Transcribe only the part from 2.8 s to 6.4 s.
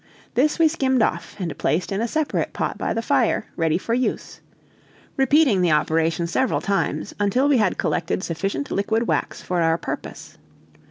the fire, ready for use; repeating the operation